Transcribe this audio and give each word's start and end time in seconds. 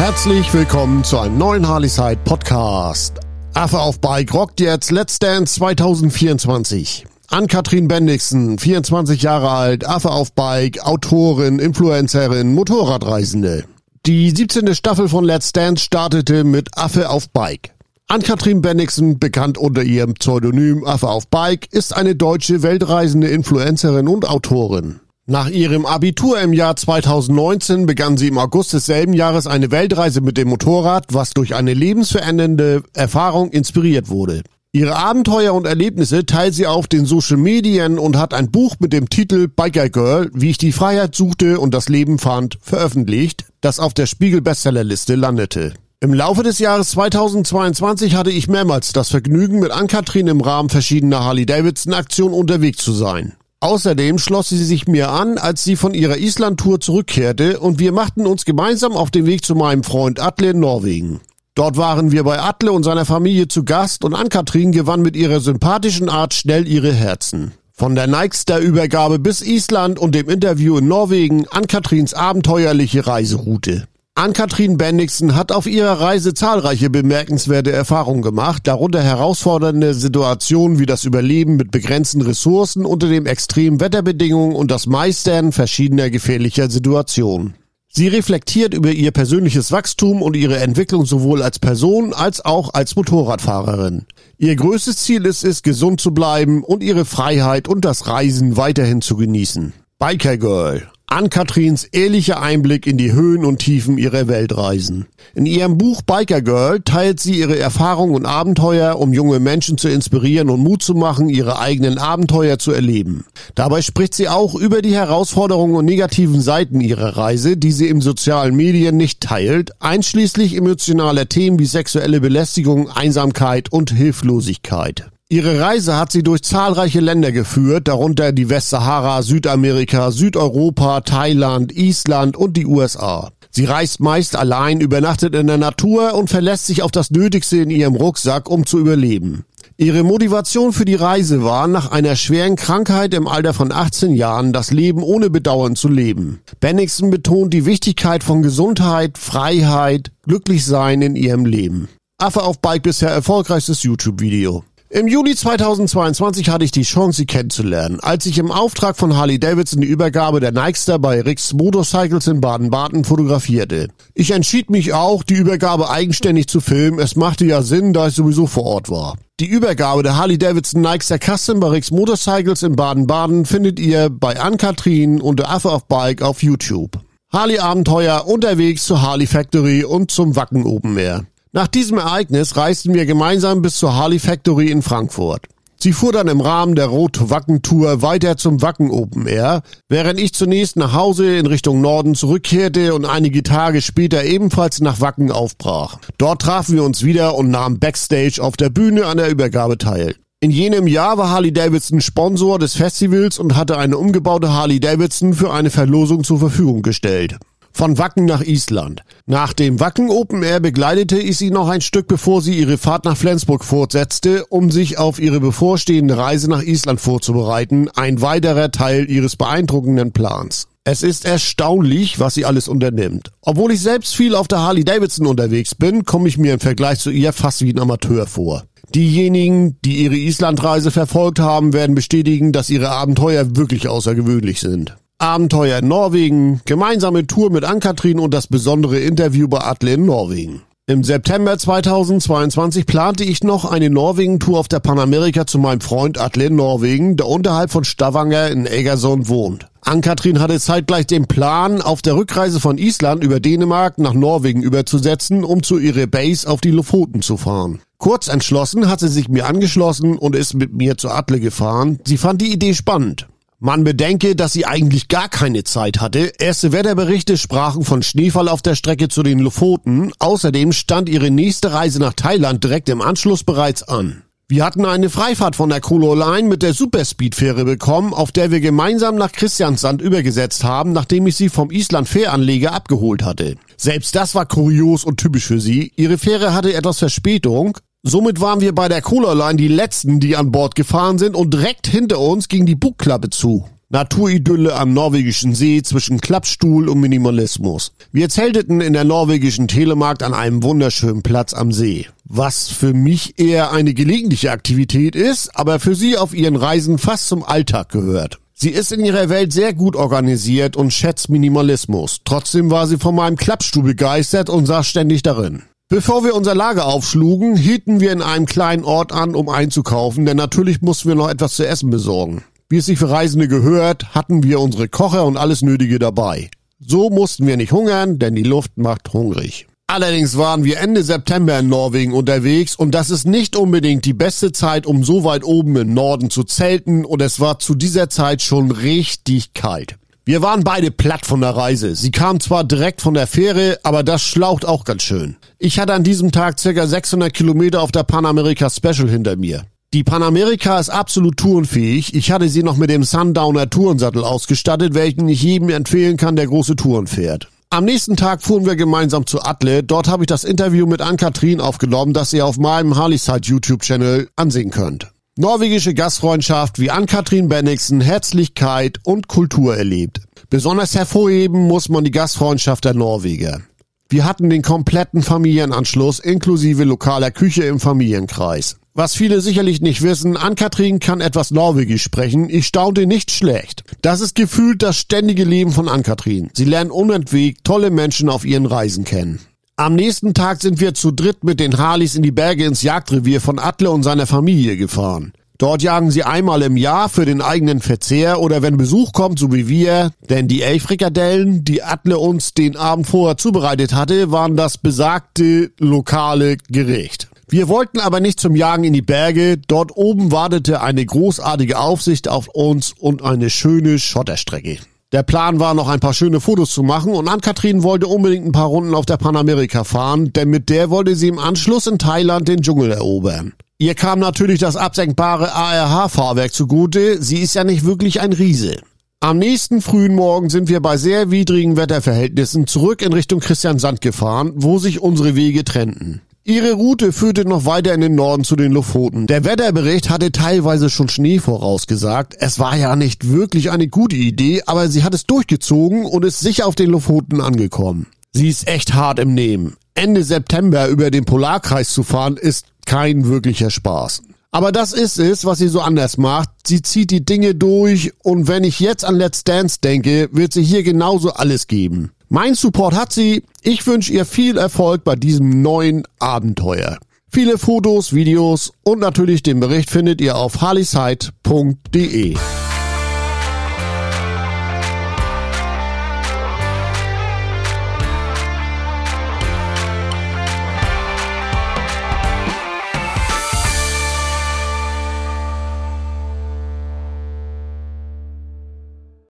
Herzlich 0.00 0.54
willkommen 0.54 1.04
zu 1.04 1.18
einem 1.18 1.36
neuen 1.36 1.68
Harley-Side 1.68 2.20
Podcast. 2.24 3.20
Affe 3.52 3.78
auf 3.78 4.00
Bike 4.00 4.32
rockt 4.32 4.58
jetzt 4.58 4.90
Let's 4.90 5.18
Dance 5.18 5.56
2024. 5.56 7.04
Ann-Kathrin 7.28 7.86
Bendixen, 7.86 8.58
24 8.58 9.20
Jahre 9.20 9.50
alt, 9.50 9.86
Affe 9.86 10.10
auf 10.10 10.32
Bike, 10.32 10.82
Autorin, 10.86 11.58
Influencerin, 11.58 12.54
Motorradreisende. 12.54 13.66
Die 14.06 14.30
17. 14.30 14.74
Staffel 14.74 15.06
von 15.06 15.22
Let's 15.22 15.52
Dance 15.52 15.84
startete 15.84 16.44
mit 16.44 16.78
Affe 16.78 17.10
auf 17.10 17.28
Bike. 17.28 17.74
Ann-Kathrin 18.08 18.62
Bendixen, 18.62 19.18
bekannt 19.18 19.58
unter 19.58 19.82
ihrem 19.82 20.14
Pseudonym 20.14 20.86
Affe 20.86 21.10
auf 21.10 21.28
Bike, 21.28 21.70
ist 21.74 21.94
eine 21.94 22.16
deutsche 22.16 22.62
weltreisende 22.62 23.28
Influencerin 23.28 24.08
und 24.08 24.26
Autorin. 24.26 25.00
Nach 25.30 25.48
ihrem 25.48 25.86
Abitur 25.86 26.40
im 26.40 26.52
Jahr 26.52 26.74
2019 26.74 27.86
begann 27.86 28.16
sie 28.16 28.26
im 28.26 28.38
August 28.38 28.72
desselben 28.72 29.12
Jahres 29.12 29.46
eine 29.46 29.70
Weltreise 29.70 30.20
mit 30.22 30.36
dem 30.36 30.48
Motorrad, 30.48 31.06
was 31.12 31.30
durch 31.30 31.54
eine 31.54 31.72
lebensverändernde 31.72 32.82
Erfahrung 32.94 33.50
inspiriert 33.52 34.08
wurde. 34.08 34.42
Ihre 34.72 34.96
Abenteuer 34.96 35.54
und 35.54 35.68
Erlebnisse 35.68 36.26
teilt 36.26 36.54
sie 36.54 36.66
auf 36.66 36.88
den 36.88 37.06
Social 37.06 37.36
Medien 37.36 38.00
und 38.00 38.18
hat 38.18 38.34
ein 38.34 38.50
Buch 38.50 38.74
mit 38.80 38.92
dem 38.92 39.08
Titel 39.08 39.46
Biker 39.46 39.88
Girl, 39.88 40.30
wie 40.34 40.50
ich 40.50 40.58
die 40.58 40.72
Freiheit 40.72 41.14
suchte 41.14 41.60
und 41.60 41.74
das 41.74 41.88
Leben 41.88 42.18
fand, 42.18 42.58
veröffentlicht, 42.60 43.44
das 43.60 43.78
auf 43.78 43.94
der 43.94 44.06
Spiegel 44.06 44.40
Bestsellerliste 44.40 45.14
landete. 45.14 45.74
Im 46.00 46.12
Laufe 46.12 46.42
des 46.42 46.58
Jahres 46.58 46.90
2022 46.90 48.16
hatte 48.16 48.32
ich 48.32 48.48
mehrmals 48.48 48.92
das 48.92 49.10
Vergnügen, 49.10 49.60
mit 49.60 49.70
Ann-Kathrin 49.70 50.26
im 50.26 50.40
Rahmen 50.40 50.70
verschiedener 50.70 51.22
Harley-Davidson-Aktionen 51.22 52.34
unterwegs 52.34 52.82
zu 52.82 52.92
sein. 52.92 53.34
Außerdem 53.62 54.18
schloss 54.18 54.48
sie 54.48 54.64
sich 54.64 54.88
mir 54.88 55.10
an, 55.10 55.36
als 55.36 55.64
sie 55.64 55.76
von 55.76 55.92
ihrer 55.92 56.16
Island-Tour 56.16 56.80
zurückkehrte 56.80 57.60
und 57.60 57.78
wir 57.78 57.92
machten 57.92 58.26
uns 58.26 58.46
gemeinsam 58.46 58.92
auf 58.92 59.10
den 59.10 59.26
Weg 59.26 59.44
zu 59.44 59.54
meinem 59.54 59.84
Freund 59.84 60.18
Atle 60.18 60.52
in 60.52 60.60
Norwegen. 60.60 61.20
Dort 61.54 61.76
waren 61.76 62.10
wir 62.10 62.24
bei 62.24 62.40
Atle 62.40 62.72
und 62.72 62.84
seiner 62.84 63.04
Familie 63.04 63.48
zu 63.48 63.64
Gast 63.64 64.02
und 64.02 64.14
Ann-Kathrin 64.14 64.72
gewann 64.72 65.02
mit 65.02 65.14
ihrer 65.14 65.40
sympathischen 65.40 66.08
Art 66.08 66.32
schnell 66.32 66.66
ihre 66.66 66.94
Herzen. 66.94 67.52
Von 67.74 67.94
der 67.94 68.06
Nigster-Übergabe 68.06 69.18
bis 69.18 69.42
Island 69.42 69.98
und 69.98 70.14
dem 70.14 70.30
Interview 70.30 70.78
in 70.78 70.88
Norwegen 70.88 71.46
Ann-Katrins 71.50 72.14
abenteuerliche 72.14 73.06
Reiseroute. 73.06 73.86
Ann-Kathrin 74.20 74.76
Bendixen 74.76 75.34
hat 75.34 75.50
auf 75.50 75.66
ihrer 75.66 75.98
Reise 75.98 76.34
zahlreiche 76.34 76.90
bemerkenswerte 76.90 77.72
Erfahrungen 77.72 78.20
gemacht, 78.20 78.66
darunter 78.66 79.02
herausfordernde 79.02 79.94
Situationen 79.94 80.78
wie 80.78 80.84
das 80.84 81.06
Überleben 81.06 81.56
mit 81.56 81.70
begrenzten 81.70 82.20
Ressourcen 82.20 82.84
unter 82.84 83.08
den 83.08 83.24
extremen 83.24 83.80
Wetterbedingungen 83.80 84.54
und 84.54 84.70
das 84.70 84.86
Meistern 84.86 85.52
verschiedener 85.52 86.10
gefährlicher 86.10 86.68
Situationen. 86.68 87.54
Sie 87.88 88.08
reflektiert 88.08 88.74
über 88.74 88.90
ihr 88.90 89.10
persönliches 89.10 89.72
Wachstum 89.72 90.20
und 90.20 90.36
ihre 90.36 90.58
Entwicklung 90.58 91.06
sowohl 91.06 91.40
als 91.40 91.58
Person 91.58 92.12
als 92.12 92.44
auch 92.44 92.74
als 92.74 92.96
Motorradfahrerin. 92.96 94.04
Ihr 94.36 94.54
größtes 94.54 94.96
Ziel 94.96 95.24
ist 95.24 95.44
es, 95.44 95.62
gesund 95.62 95.98
zu 95.98 96.12
bleiben 96.12 96.62
und 96.62 96.82
ihre 96.82 97.06
Freiheit 97.06 97.68
und 97.68 97.86
das 97.86 98.06
Reisen 98.06 98.58
weiterhin 98.58 99.00
zu 99.00 99.16
genießen. 99.16 99.72
Biker 99.98 100.36
Girl 100.36 100.90
Ann-Katrins 101.12 101.82
ehrlicher 101.84 102.40
Einblick 102.40 102.86
in 102.86 102.96
die 102.96 103.12
Höhen 103.12 103.44
und 103.44 103.58
Tiefen 103.58 103.98
ihrer 103.98 104.28
Weltreisen. 104.28 105.06
In 105.34 105.44
ihrem 105.44 105.76
Buch 105.76 106.02
Biker 106.02 106.40
Girl 106.40 106.80
teilt 106.84 107.18
sie 107.18 107.40
ihre 107.40 107.58
Erfahrungen 107.58 108.14
und 108.14 108.26
Abenteuer, 108.26 108.96
um 108.96 109.12
junge 109.12 109.40
Menschen 109.40 109.76
zu 109.76 109.88
inspirieren 109.88 110.48
und 110.50 110.60
Mut 110.60 110.84
zu 110.84 110.94
machen, 110.94 111.28
ihre 111.28 111.58
eigenen 111.58 111.98
Abenteuer 111.98 112.60
zu 112.60 112.70
erleben. 112.70 113.24
Dabei 113.56 113.82
spricht 113.82 114.14
sie 114.14 114.28
auch 114.28 114.54
über 114.54 114.82
die 114.82 114.94
Herausforderungen 114.94 115.74
und 115.74 115.84
negativen 115.84 116.40
Seiten 116.40 116.80
ihrer 116.80 117.16
Reise, 117.16 117.56
die 117.56 117.72
sie 117.72 117.88
im 117.88 118.00
sozialen 118.00 118.54
Medien 118.54 118.96
nicht 118.96 119.20
teilt, 119.20 119.72
einschließlich 119.80 120.54
emotionaler 120.56 121.28
Themen 121.28 121.58
wie 121.58 121.66
sexuelle 121.66 122.20
Belästigung, 122.20 122.88
Einsamkeit 122.88 123.72
und 123.72 123.90
Hilflosigkeit. 123.90 125.10
Ihre 125.32 125.60
Reise 125.60 125.96
hat 125.96 126.10
sie 126.10 126.24
durch 126.24 126.42
zahlreiche 126.42 126.98
Länder 126.98 127.30
geführt, 127.30 127.86
darunter 127.86 128.32
die 128.32 128.50
Westsahara, 128.50 129.22
Südamerika, 129.22 130.10
Südeuropa, 130.10 131.02
Thailand, 131.02 131.70
Island 131.70 132.36
und 132.36 132.56
die 132.56 132.66
USA. 132.66 133.30
Sie 133.52 133.64
reist 133.64 134.00
meist 134.00 134.34
allein, 134.34 134.80
übernachtet 134.80 135.36
in 135.36 135.46
der 135.46 135.56
Natur 135.56 136.14
und 136.14 136.30
verlässt 136.30 136.66
sich 136.66 136.82
auf 136.82 136.90
das 136.90 137.12
Nötigste 137.12 137.58
in 137.58 137.70
ihrem 137.70 137.94
Rucksack, 137.94 138.50
um 138.50 138.66
zu 138.66 138.80
überleben. 138.80 139.44
Ihre 139.76 140.02
Motivation 140.02 140.72
für 140.72 140.84
die 140.84 140.96
Reise 140.96 141.44
war, 141.44 141.68
nach 141.68 141.92
einer 141.92 142.16
schweren 142.16 142.56
Krankheit 142.56 143.14
im 143.14 143.28
Alter 143.28 143.54
von 143.54 143.70
18 143.70 144.16
Jahren 144.16 144.52
das 144.52 144.72
Leben 144.72 145.04
ohne 145.04 145.30
Bedauern 145.30 145.76
zu 145.76 145.86
leben. 145.86 146.40
Bennigsen 146.58 147.10
betont 147.10 147.54
die 147.54 147.66
Wichtigkeit 147.66 148.24
von 148.24 148.42
Gesundheit, 148.42 149.16
Freiheit, 149.16 150.10
Glücklichsein 150.26 151.02
in 151.02 151.14
ihrem 151.14 151.46
Leben. 151.46 151.88
Affe 152.18 152.42
auf 152.42 152.58
Bike 152.58 152.82
bisher 152.82 153.10
erfolgreichstes 153.10 153.84
YouTube-Video. 153.84 154.64
Im 154.92 155.06
Juli 155.06 155.36
2022 155.36 156.48
hatte 156.48 156.64
ich 156.64 156.72
die 156.72 156.82
Chance, 156.82 157.18
sie 157.18 157.26
kennenzulernen, 157.26 158.00
als 158.00 158.26
ich 158.26 158.38
im 158.38 158.50
Auftrag 158.50 158.96
von 158.96 159.16
Harley 159.16 159.38
Davidson 159.38 159.80
die 159.80 159.86
Übergabe 159.86 160.40
der 160.40 160.50
Nigester 160.50 160.98
bei 160.98 161.20
Rix 161.20 161.52
Motorcycles 161.52 162.26
in 162.26 162.40
Baden-Baden 162.40 163.04
fotografierte. 163.04 163.86
Ich 164.14 164.32
entschied 164.32 164.68
mich 164.68 164.92
auch, 164.92 165.22
die 165.22 165.34
Übergabe 165.34 165.90
eigenständig 165.90 166.48
zu 166.48 166.60
filmen. 166.60 166.98
Es 166.98 167.14
machte 167.14 167.44
ja 167.44 167.62
Sinn, 167.62 167.92
da 167.92 168.08
ich 168.08 168.16
sowieso 168.16 168.48
vor 168.48 168.64
Ort 168.64 168.90
war. 168.90 169.16
Die 169.38 169.46
Übergabe 169.46 170.02
der 170.02 170.16
Harley 170.16 170.38
Davidson 170.38 170.80
Nigester 170.80 171.20
Custom 171.20 171.60
bei 171.60 171.68
Rix 171.68 171.92
Motorcycles 171.92 172.64
in 172.64 172.74
Baden-Baden 172.74 173.46
findet 173.46 173.78
ihr 173.78 174.10
bei 174.10 174.40
Ann-Kathrin 174.40 175.20
und 175.20 175.38
der 175.38 175.52
Affe 175.52 175.70
auf 175.70 175.86
Bike 175.86 176.20
auf 176.20 176.42
YouTube. 176.42 176.98
Harley 177.32 177.60
Abenteuer 177.60 178.26
unterwegs 178.26 178.86
zur 178.86 179.02
Harley 179.02 179.28
Factory 179.28 179.84
und 179.84 180.10
zum 180.10 180.34
Wacken 180.34 180.66
Open 180.66 180.98
Air. 180.98 181.26
Nach 181.52 181.66
diesem 181.66 181.98
Ereignis 181.98 182.56
reisten 182.56 182.94
wir 182.94 183.06
gemeinsam 183.06 183.60
bis 183.60 183.76
zur 183.76 183.96
Harley 183.96 184.20
Factory 184.20 184.70
in 184.70 184.82
Frankfurt. 184.82 185.46
Sie 185.80 185.92
fuhr 185.92 186.12
dann 186.12 186.28
im 186.28 186.40
Rahmen 186.40 186.76
der 186.76 186.86
Rot-Wacken-Tour 186.86 188.02
weiter 188.02 188.36
zum 188.36 188.62
Wacken 188.62 188.92
Open 188.92 189.26
Air, 189.26 189.62
während 189.88 190.20
ich 190.20 190.32
zunächst 190.32 190.76
nach 190.76 190.92
Hause 190.92 191.38
in 191.38 191.46
Richtung 191.46 191.80
Norden 191.80 192.14
zurückkehrte 192.14 192.94
und 192.94 193.04
einige 193.04 193.42
Tage 193.42 193.82
später 193.82 194.22
ebenfalls 194.22 194.80
nach 194.80 195.00
Wacken 195.00 195.32
aufbrach. 195.32 195.98
Dort 196.18 196.42
trafen 196.42 196.76
wir 196.76 196.84
uns 196.84 197.02
wieder 197.02 197.34
und 197.34 197.50
nahmen 197.50 197.80
Backstage 197.80 198.40
auf 198.40 198.56
der 198.56 198.70
Bühne 198.70 199.06
an 199.06 199.16
der 199.16 199.30
Übergabe 199.30 199.76
teil. 199.76 200.14
In 200.38 200.52
jenem 200.52 200.86
Jahr 200.86 201.18
war 201.18 201.30
Harley 201.30 201.52
Davidson 201.52 202.00
Sponsor 202.00 202.60
des 202.60 202.74
Festivals 202.74 203.40
und 203.40 203.56
hatte 203.56 203.76
eine 203.76 203.98
umgebaute 203.98 204.52
Harley 204.52 204.78
Davidson 204.78 205.34
für 205.34 205.52
eine 205.52 205.70
Verlosung 205.70 206.22
zur 206.22 206.38
Verfügung 206.38 206.82
gestellt 206.82 207.38
von 207.72 207.98
Wacken 207.98 208.24
nach 208.24 208.42
Island. 208.42 209.02
Nach 209.26 209.52
dem 209.52 209.80
Wacken 209.80 210.10
Open 210.10 210.42
Air 210.42 210.60
begleitete 210.60 211.18
ich 211.18 211.36
sie 211.36 211.50
noch 211.50 211.68
ein 211.68 211.80
Stück, 211.80 212.08
bevor 212.08 212.42
sie 212.42 212.58
ihre 212.58 212.78
Fahrt 212.78 213.04
nach 213.04 213.16
Flensburg 213.16 213.64
fortsetzte, 213.64 214.44
um 214.46 214.70
sich 214.70 214.98
auf 214.98 215.18
ihre 215.18 215.40
bevorstehende 215.40 216.16
Reise 216.16 216.48
nach 216.50 216.62
Island 216.62 217.00
vorzubereiten, 217.00 217.88
ein 217.94 218.20
weiterer 218.20 218.70
Teil 218.70 219.10
ihres 219.10 219.36
beeindruckenden 219.36 220.12
Plans. 220.12 220.68
Es 220.82 221.02
ist 221.02 221.26
erstaunlich, 221.26 222.18
was 222.18 222.34
sie 222.34 222.46
alles 222.46 222.66
unternimmt. 222.66 223.30
Obwohl 223.42 223.72
ich 223.72 223.80
selbst 223.80 224.16
viel 224.16 224.34
auf 224.34 224.48
der 224.48 224.60
Harley 224.60 224.82
Davidson 224.82 225.26
unterwegs 225.26 225.74
bin, 225.74 226.04
komme 226.04 226.26
ich 226.26 226.38
mir 226.38 226.54
im 226.54 226.60
Vergleich 226.60 226.98
zu 226.98 227.10
ihr 227.10 227.32
fast 227.32 227.62
wie 227.62 227.72
ein 227.72 227.78
Amateur 227.78 228.26
vor. 228.26 228.64
Diejenigen, 228.94 229.76
die 229.84 230.02
ihre 230.02 230.16
Islandreise 230.16 230.90
verfolgt 230.90 231.38
haben, 231.38 231.72
werden 231.72 231.94
bestätigen, 231.94 232.52
dass 232.52 232.70
ihre 232.70 232.90
Abenteuer 232.90 233.56
wirklich 233.56 233.88
außergewöhnlich 233.88 234.58
sind. 234.58 234.96
Abenteuer 235.20 235.80
in 235.80 235.88
Norwegen, 235.88 236.62
gemeinsame 236.64 237.26
Tour 237.26 237.50
mit 237.50 237.62
Ann-Kathrin 237.62 238.18
und 238.18 238.32
das 238.32 238.46
besondere 238.46 238.98
Interview 239.00 239.48
bei 239.48 239.58
Atle 239.60 239.92
in 239.92 240.06
Norwegen. 240.06 240.62
Im 240.86 241.04
September 241.04 241.58
2022 241.58 242.86
plante 242.86 243.22
ich 243.22 243.44
noch 243.44 243.66
eine 243.66 243.90
Norwegen-Tour 243.90 244.58
auf 244.58 244.66
der 244.66 244.80
Panamerika 244.80 245.46
zu 245.46 245.58
meinem 245.58 245.82
Freund 245.82 246.18
Atle 246.18 246.46
in 246.46 246.56
Norwegen, 246.56 247.18
der 247.18 247.28
unterhalb 247.28 247.70
von 247.70 247.84
Stavanger 247.84 248.48
in 248.48 248.64
Egersund 248.64 249.28
wohnt. 249.28 249.68
Ann-Kathrin 249.82 250.40
hatte 250.40 250.58
zeitgleich 250.58 251.06
den 251.06 251.26
Plan, 251.26 251.82
auf 251.82 252.00
der 252.00 252.16
Rückreise 252.16 252.58
von 252.58 252.78
Island 252.78 253.22
über 253.22 253.40
Dänemark 253.40 253.98
nach 253.98 254.14
Norwegen 254.14 254.62
überzusetzen, 254.62 255.44
um 255.44 255.62
zu 255.62 255.78
ihrer 255.78 256.06
Base 256.06 256.48
auf 256.48 256.62
die 256.62 256.70
Lofoten 256.70 257.20
zu 257.20 257.36
fahren. 257.36 257.82
Kurz 257.98 258.28
entschlossen 258.28 258.88
hat 258.88 259.00
sie 259.00 259.08
sich 259.08 259.28
mir 259.28 259.46
angeschlossen 259.46 260.16
und 260.16 260.34
ist 260.34 260.54
mit 260.54 260.72
mir 260.72 260.96
zu 260.96 261.10
Atle 261.10 261.40
gefahren. 261.40 262.00
Sie 262.06 262.16
fand 262.16 262.40
die 262.40 262.52
Idee 262.52 262.72
spannend. 262.72 263.28
Man 263.62 263.84
bedenke, 263.84 264.36
dass 264.36 264.54
sie 264.54 264.64
eigentlich 264.64 265.08
gar 265.08 265.28
keine 265.28 265.64
Zeit 265.64 266.00
hatte. 266.00 266.32
Erste 266.38 266.72
Wetterberichte 266.72 267.36
sprachen 267.36 267.84
von 267.84 268.02
Schneefall 268.02 268.48
auf 268.48 268.62
der 268.62 268.74
Strecke 268.74 269.08
zu 269.08 269.22
den 269.22 269.38
Lofoten. 269.38 270.12
Außerdem 270.18 270.72
stand 270.72 271.10
ihre 271.10 271.30
nächste 271.30 271.74
Reise 271.74 272.00
nach 272.00 272.14
Thailand 272.14 272.64
direkt 272.64 272.88
im 272.88 273.02
Anschluss 273.02 273.44
bereits 273.44 273.82
an. 273.82 274.22
Wir 274.48 274.64
hatten 274.64 274.86
eine 274.86 275.10
Freifahrt 275.10 275.56
von 275.56 275.68
der 275.68 275.82
Kolo 275.82 276.14
Line 276.14 276.48
mit 276.48 276.62
der 276.62 276.72
Superspeed-Fähre 276.72 277.66
bekommen, 277.66 278.14
auf 278.14 278.32
der 278.32 278.50
wir 278.50 278.60
gemeinsam 278.60 279.16
nach 279.16 279.30
Christiansand 279.30 280.00
übergesetzt 280.00 280.64
haben, 280.64 280.92
nachdem 280.92 281.26
ich 281.26 281.36
sie 281.36 281.50
vom 281.50 281.70
Island 281.70 282.08
Fähranleger 282.08 282.72
abgeholt 282.72 283.22
hatte. 283.22 283.56
Selbst 283.76 284.16
das 284.16 284.34
war 284.34 284.46
kurios 284.46 285.04
und 285.04 285.18
typisch 285.18 285.44
für 285.44 285.60
sie. 285.60 285.92
Ihre 285.96 286.16
Fähre 286.16 286.54
hatte 286.54 286.72
etwas 286.72 286.98
Verspätung, 286.98 287.76
Somit 288.02 288.40
waren 288.40 288.62
wir 288.62 288.74
bei 288.74 288.88
der 288.88 289.02
Cola 289.02 289.34
Line 289.34 289.56
die 289.56 289.68
letzten, 289.68 290.20
die 290.20 290.34
an 290.34 290.50
Bord 290.50 290.74
gefahren 290.74 291.18
sind 291.18 291.36
und 291.36 291.52
direkt 291.52 291.86
hinter 291.86 292.18
uns 292.18 292.48
ging 292.48 292.64
die 292.64 292.74
Bugklappe 292.74 293.28
zu. 293.28 293.66
Naturidylle 293.90 294.74
am 294.74 294.94
norwegischen 294.94 295.54
See 295.54 295.82
zwischen 295.82 296.18
Klappstuhl 296.18 296.88
und 296.88 296.98
Minimalismus. 297.00 297.92
Wir 298.10 298.30
zelteten 298.30 298.80
in 298.80 298.94
der 298.94 299.04
norwegischen 299.04 299.68
Telemarkt 299.68 300.22
an 300.22 300.32
einem 300.32 300.62
wunderschönen 300.62 301.22
Platz 301.22 301.52
am 301.52 301.72
See. 301.72 302.06
Was 302.24 302.68
für 302.68 302.94
mich 302.94 303.38
eher 303.38 303.70
eine 303.70 303.92
gelegentliche 303.92 304.50
Aktivität 304.50 305.14
ist, 305.14 305.54
aber 305.54 305.78
für 305.78 305.94
sie 305.94 306.16
auf 306.16 306.32
ihren 306.32 306.56
Reisen 306.56 306.96
fast 306.96 307.28
zum 307.28 307.44
Alltag 307.44 307.90
gehört. 307.90 308.38
Sie 308.54 308.70
ist 308.70 308.92
in 308.92 309.04
ihrer 309.04 309.28
Welt 309.28 309.52
sehr 309.52 309.74
gut 309.74 309.94
organisiert 309.94 310.74
und 310.74 310.90
schätzt 310.90 311.28
Minimalismus. 311.28 312.20
Trotzdem 312.24 312.70
war 312.70 312.86
sie 312.86 312.96
von 312.96 313.14
meinem 313.14 313.36
Klappstuhl 313.36 313.82
begeistert 313.82 314.48
und 314.48 314.64
saß 314.64 314.86
ständig 314.86 315.22
darin. 315.22 315.64
Bevor 315.92 316.22
wir 316.22 316.36
unser 316.36 316.54
Lager 316.54 316.86
aufschlugen, 316.86 317.56
hielten 317.56 317.98
wir 317.98 318.12
in 318.12 318.22
einem 318.22 318.46
kleinen 318.46 318.84
Ort 318.84 319.10
an, 319.10 319.34
um 319.34 319.48
einzukaufen, 319.48 320.24
denn 320.24 320.36
natürlich 320.36 320.82
mussten 320.82 321.08
wir 321.08 321.16
noch 321.16 321.28
etwas 321.28 321.56
zu 321.56 321.66
essen 321.66 321.90
besorgen. 321.90 322.44
Wie 322.68 322.76
es 322.76 322.86
sich 322.86 322.96
für 322.96 323.10
Reisende 323.10 323.48
gehört, 323.48 324.14
hatten 324.14 324.44
wir 324.44 324.60
unsere 324.60 324.88
Kocher 324.88 325.26
und 325.26 325.36
alles 325.36 325.62
Nötige 325.62 325.98
dabei. 325.98 326.48
So 326.78 327.10
mussten 327.10 327.44
wir 327.48 327.56
nicht 327.56 327.72
hungern, 327.72 328.20
denn 328.20 328.36
die 328.36 328.44
Luft 328.44 328.78
macht 328.78 329.12
hungrig. 329.12 329.66
Allerdings 329.88 330.36
waren 330.36 330.62
wir 330.62 330.78
Ende 330.78 331.02
September 331.02 331.58
in 331.58 331.68
Norwegen 331.68 332.12
unterwegs 332.12 332.76
und 332.76 332.94
das 332.94 333.10
ist 333.10 333.26
nicht 333.26 333.56
unbedingt 333.56 334.04
die 334.04 334.14
beste 334.14 334.52
Zeit, 334.52 334.86
um 334.86 335.02
so 335.02 335.24
weit 335.24 335.42
oben 335.42 335.74
im 335.74 335.92
Norden 335.92 336.30
zu 336.30 336.44
zelten 336.44 337.04
und 337.04 337.20
es 337.20 337.40
war 337.40 337.58
zu 337.58 337.74
dieser 337.74 338.08
Zeit 338.08 338.42
schon 338.42 338.70
richtig 338.70 339.54
kalt. 339.54 339.96
Wir 340.26 340.42
waren 340.42 340.64
beide 340.64 340.90
platt 340.90 341.24
von 341.24 341.40
der 341.40 341.56
Reise. 341.56 341.96
Sie 341.96 342.10
kam 342.10 342.40
zwar 342.40 342.62
direkt 342.64 343.00
von 343.00 343.14
der 343.14 343.26
Fähre, 343.26 343.78
aber 343.82 344.02
das 344.02 344.22
schlaucht 344.22 344.66
auch 344.66 344.84
ganz 344.84 345.02
schön. 345.02 345.36
Ich 345.58 345.78
hatte 345.78 345.94
an 345.94 346.04
diesem 346.04 346.30
Tag 346.30 346.58
circa 346.60 346.86
600 346.86 347.32
Kilometer 347.32 347.80
auf 347.80 347.90
der 347.90 348.02
Panamerika 348.02 348.68
Special 348.68 349.08
hinter 349.08 349.36
mir. 349.36 349.64
Die 349.92 350.04
Panamerika 350.04 350.78
ist 350.78 350.90
absolut 350.90 351.36
tourenfähig. 351.36 352.14
Ich 352.14 352.30
hatte 352.30 352.48
sie 352.48 352.62
noch 352.62 352.76
mit 352.76 352.90
dem 352.90 353.02
Sundowner 353.02 353.68
Tourensattel 353.68 354.22
ausgestattet, 354.22 354.94
welchen 354.94 355.28
ich 355.28 355.42
jedem 355.42 355.70
empfehlen 355.70 356.16
kann, 356.16 356.36
der 356.36 356.46
große 356.46 356.76
Touren 356.76 357.06
fährt. 357.06 357.48
Am 357.70 357.84
nächsten 357.84 358.16
Tag 358.16 358.42
fuhren 358.42 358.66
wir 358.66 358.76
gemeinsam 358.76 359.26
zu 359.26 359.42
Atle. 359.42 359.82
Dort 359.82 360.06
habe 360.06 360.24
ich 360.24 360.28
das 360.28 360.44
Interview 360.44 360.86
mit 360.86 361.00
Ann-Kathrin 361.00 361.60
aufgenommen, 361.60 362.12
das 362.12 362.32
ihr 362.32 362.44
auf 362.44 362.58
meinem 362.58 362.96
Harleyside 362.96 363.40
YouTube-Channel 363.42 364.28
ansehen 364.36 364.70
könnt. 364.70 365.10
Norwegische 365.40 365.94
Gastfreundschaft 365.94 366.78
wie 366.78 366.90
Ann-Kathrin 366.90 367.48
Bennigsen 367.48 368.02
Herzlichkeit 368.02 368.98
und 369.04 369.26
Kultur 369.26 369.74
erlebt. 369.74 370.20
Besonders 370.50 370.94
hervorheben 370.94 371.66
muss 371.66 371.88
man 371.88 372.04
die 372.04 372.10
Gastfreundschaft 372.10 372.84
der 372.84 372.92
Norweger. 372.92 373.62
Wir 374.10 374.26
hatten 374.26 374.50
den 374.50 374.60
kompletten 374.60 375.22
Familienanschluss 375.22 376.18
inklusive 376.18 376.84
lokaler 376.84 377.30
Küche 377.30 377.62
im 377.62 377.80
Familienkreis. 377.80 378.76
Was 378.92 379.14
viele 379.14 379.40
sicherlich 379.40 379.80
nicht 379.80 380.02
wissen, 380.02 380.36
Ann-Kathrin 380.36 380.98
kann 380.98 381.22
etwas 381.22 381.52
Norwegisch 381.52 382.02
sprechen. 382.02 382.50
Ich 382.50 382.66
staunte 382.66 383.06
nicht 383.06 383.30
schlecht. 383.30 383.84
Das 384.02 384.20
ist 384.20 384.34
gefühlt 384.34 384.82
das 384.82 384.98
ständige 384.98 385.44
Leben 385.44 385.72
von 385.72 385.88
Ann-Kathrin. 385.88 386.50
Sie 386.52 386.66
lernt 386.66 386.90
unentwegt 386.90 387.64
tolle 387.64 387.90
Menschen 387.90 388.28
auf 388.28 388.44
ihren 388.44 388.66
Reisen 388.66 389.04
kennen. 389.04 389.40
Am 389.80 389.94
nächsten 389.94 390.34
Tag 390.34 390.60
sind 390.60 390.78
wir 390.78 390.92
zu 390.92 391.10
dritt 391.10 391.42
mit 391.42 391.58
den 391.58 391.78
Harleys 391.78 392.14
in 392.14 392.22
die 392.22 392.32
Berge 392.32 392.66
ins 392.66 392.82
Jagdrevier 392.82 393.40
von 393.40 393.58
Atle 393.58 393.90
und 393.90 394.02
seiner 394.02 394.26
Familie 394.26 394.76
gefahren. 394.76 395.32
Dort 395.56 395.80
jagen 395.80 396.10
sie 396.10 396.22
einmal 396.22 396.60
im 396.60 396.76
Jahr 396.76 397.08
für 397.08 397.24
den 397.24 397.40
eigenen 397.40 397.80
Verzehr 397.80 398.42
oder 398.42 398.60
wenn 398.60 398.76
Besuch 398.76 399.14
kommt, 399.14 399.38
so 399.38 399.54
wie 399.54 399.68
wir, 399.68 400.10
denn 400.28 400.48
die 400.48 400.60
Elchfrikadellen, 400.60 401.64
die 401.64 401.82
Atle 401.82 402.18
uns 402.18 402.52
den 402.52 402.76
Abend 402.76 403.06
vorher 403.06 403.38
zubereitet 403.38 403.94
hatte, 403.94 404.30
waren 404.30 404.54
das 404.54 404.76
besagte 404.76 405.72
lokale 405.78 406.58
Gericht. 406.68 407.30
Wir 407.48 407.68
wollten 407.68 408.00
aber 408.00 408.20
nicht 408.20 408.38
zum 408.38 408.56
Jagen 408.56 408.84
in 408.84 408.92
die 408.92 409.00
Berge. 409.00 409.56
Dort 409.56 409.96
oben 409.96 410.30
wartete 410.30 410.82
eine 410.82 411.06
großartige 411.06 411.78
Aufsicht 411.78 412.28
auf 412.28 412.48
uns 412.48 412.92
und 412.98 413.22
eine 413.22 413.48
schöne 413.48 413.98
Schotterstrecke. 413.98 414.76
Der 415.12 415.24
Plan 415.24 415.58
war 415.58 415.74
noch 415.74 415.88
ein 415.88 415.98
paar 415.98 416.14
schöne 416.14 416.38
Fotos 416.38 416.70
zu 416.70 416.84
machen 416.84 417.14
und 417.14 417.26
Ann-Kathrin 417.26 417.82
wollte 417.82 418.06
unbedingt 418.06 418.46
ein 418.46 418.52
paar 418.52 418.68
Runden 418.68 418.94
auf 418.94 419.06
der 419.06 419.16
Panamerika 419.16 419.82
fahren, 419.82 420.32
denn 420.32 420.50
mit 420.50 420.68
der 420.68 420.88
wollte 420.88 421.16
sie 421.16 421.26
im 421.26 421.40
Anschluss 421.40 421.88
in 421.88 421.98
Thailand 421.98 422.46
den 422.46 422.62
Dschungel 422.62 422.92
erobern. 422.92 423.54
Ihr 423.78 423.96
kam 423.96 424.20
natürlich 424.20 424.60
das 424.60 424.76
absenkbare 424.76 425.52
ARH-Fahrwerk 425.52 426.52
zugute, 426.52 427.20
sie 427.20 427.38
ist 427.38 427.54
ja 427.54 427.64
nicht 427.64 427.84
wirklich 427.84 428.20
ein 428.20 428.32
Riese. 428.32 428.76
Am 429.18 429.38
nächsten 429.38 429.82
frühen 429.82 430.14
Morgen 430.14 430.48
sind 430.48 430.68
wir 430.68 430.78
bei 430.78 430.96
sehr 430.96 431.32
widrigen 431.32 431.76
Wetterverhältnissen 431.76 432.68
zurück 432.68 433.02
in 433.02 433.12
Richtung 433.12 433.40
Christiansand 433.40 434.00
gefahren, 434.00 434.52
wo 434.54 434.78
sich 434.78 435.00
unsere 435.00 435.34
Wege 435.34 435.64
trennten. 435.64 436.22
Ihre 436.50 436.72
Route 436.72 437.12
führte 437.12 437.44
noch 437.44 437.64
weiter 437.64 437.94
in 437.94 438.00
den 438.00 438.16
Norden 438.16 438.42
zu 438.42 438.56
den 438.56 438.72
Lofoten. 438.72 439.28
Der 439.28 439.44
Wetterbericht 439.44 440.10
hatte 440.10 440.32
teilweise 440.32 440.90
schon 440.90 441.08
Schnee 441.08 441.38
vorausgesagt. 441.38 442.34
Es 442.40 442.58
war 442.58 442.76
ja 442.76 442.96
nicht 442.96 443.30
wirklich 443.30 443.70
eine 443.70 443.86
gute 443.86 444.16
Idee, 444.16 444.64
aber 444.66 444.88
sie 444.88 445.04
hat 445.04 445.14
es 445.14 445.26
durchgezogen 445.26 446.04
und 446.04 446.24
ist 446.24 446.40
sicher 446.40 446.66
auf 446.66 446.74
den 446.74 446.90
Lofoten 446.90 447.40
angekommen. 447.40 448.08
Sie 448.32 448.48
ist 448.48 448.66
echt 448.66 448.94
hart 448.94 449.20
im 449.20 449.32
Nehmen. 449.32 449.76
Ende 449.94 450.24
September 450.24 450.88
über 450.88 451.12
den 451.12 451.24
Polarkreis 451.24 451.90
zu 451.90 452.02
fahren 452.02 452.36
ist 452.36 452.66
kein 452.84 453.28
wirklicher 453.28 453.70
Spaß. 453.70 454.22
Aber 454.50 454.72
das 454.72 454.92
ist 454.92 455.20
es, 455.20 455.44
was 455.44 455.58
sie 455.58 455.68
so 455.68 455.80
anders 455.80 456.16
macht. 456.16 456.50
Sie 456.66 456.82
zieht 456.82 457.12
die 457.12 457.24
Dinge 457.24 457.54
durch 457.54 458.12
und 458.24 458.48
wenn 458.48 458.64
ich 458.64 458.80
jetzt 458.80 459.04
an 459.04 459.14
Let's 459.14 459.44
Dance 459.44 459.78
denke, 459.84 460.28
wird 460.32 460.52
sie 460.52 460.64
hier 460.64 460.82
genauso 460.82 461.30
alles 461.30 461.68
geben. 461.68 462.10
Mein 462.32 462.54
Support 462.54 462.94
hat 462.94 463.12
sie. 463.12 463.42
Ich 463.60 463.84
wünsche 463.88 464.12
ihr 464.12 464.24
viel 464.24 464.56
Erfolg 464.56 465.02
bei 465.02 465.16
diesem 465.16 465.62
neuen 465.62 466.04
Abenteuer. 466.20 466.96
Viele 467.28 467.58
Fotos, 467.58 468.12
Videos 468.12 468.72
und 468.84 469.00
natürlich 469.00 469.42
den 469.42 469.58
Bericht 469.58 469.90
findet 469.90 470.20
ihr 470.20 470.36
auf 470.36 470.60
harleyside.de. 470.60 472.36